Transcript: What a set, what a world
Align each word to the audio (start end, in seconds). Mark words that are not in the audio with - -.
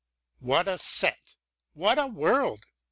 What 0.39 0.67
a 0.67 0.79
set, 0.79 1.35
what 1.73 1.99
a 1.99 2.07
world 2.07 2.63